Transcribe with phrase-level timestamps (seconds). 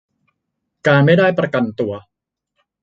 [0.87, 1.93] การไม่ได้ประกันตัว